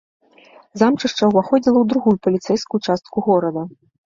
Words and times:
Замчышча 0.81 1.23
ўваходзіла 1.31 1.75
ў 1.81 1.85
другую 1.93 2.15
паліцэйскую 2.25 2.81
частку 2.89 3.27
горада. 3.29 3.61